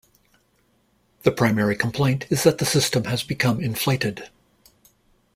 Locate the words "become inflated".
3.21-4.31